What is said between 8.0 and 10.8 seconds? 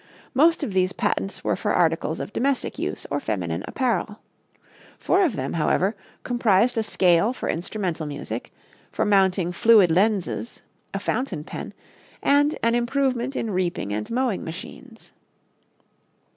music, for mounting fluid lenses,